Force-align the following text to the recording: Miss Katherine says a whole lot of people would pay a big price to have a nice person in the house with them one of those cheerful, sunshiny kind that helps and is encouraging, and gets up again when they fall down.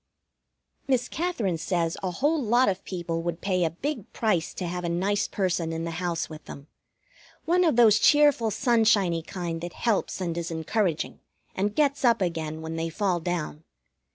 Miss 0.87 1.07
Katherine 1.07 1.59
says 1.59 1.95
a 2.01 2.09
whole 2.09 2.41
lot 2.41 2.67
of 2.67 2.83
people 2.85 3.21
would 3.21 3.39
pay 3.39 3.63
a 3.63 3.69
big 3.69 4.11
price 4.13 4.51
to 4.55 4.65
have 4.65 4.83
a 4.83 4.89
nice 4.89 5.27
person 5.27 5.71
in 5.71 5.83
the 5.83 5.91
house 6.01 6.27
with 6.27 6.45
them 6.45 6.65
one 7.45 7.63
of 7.63 7.75
those 7.75 7.99
cheerful, 7.99 8.49
sunshiny 8.49 9.21
kind 9.21 9.61
that 9.61 9.73
helps 9.73 10.19
and 10.19 10.35
is 10.39 10.49
encouraging, 10.49 11.19
and 11.53 11.75
gets 11.75 12.03
up 12.03 12.19
again 12.19 12.63
when 12.63 12.77
they 12.77 12.89
fall 12.89 13.19
down. 13.19 13.63